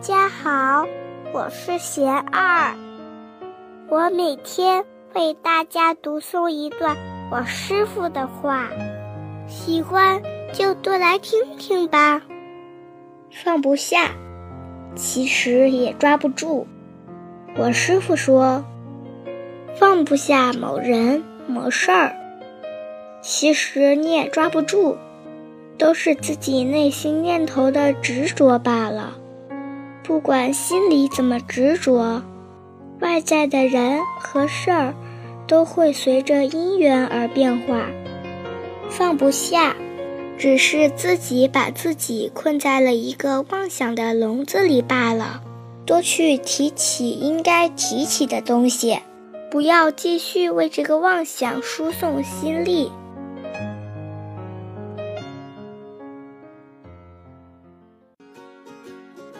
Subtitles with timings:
[0.00, 0.86] 家好，
[1.30, 2.74] 我是贤二。
[3.86, 4.82] 我每天
[5.14, 6.96] 为大家读诵一段
[7.30, 8.70] 我师傅的话，
[9.46, 10.22] 喜欢
[10.54, 12.22] 就多来听听吧。
[13.30, 14.12] 放不下，
[14.96, 16.66] 其实也抓不住。
[17.58, 18.64] 我师傅说，
[19.78, 22.16] 放不下某人某事儿，
[23.20, 24.96] 其实你也抓不住，
[25.76, 29.18] 都是自己内心念头的执着罢了。
[30.10, 32.24] 不管心里怎么执着，
[32.98, 34.92] 外在的人和事儿
[35.46, 37.86] 都会随着因缘而变化。
[38.88, 39.76] 放不下，
[40.36, 45.42] 只是自己把自己困在了一个妄想的笼子里罢了。
[45.86, 48.98] 多去提起应该提起的东西，
[49.48, 52.90] 不要继续为这个妄想输送心力。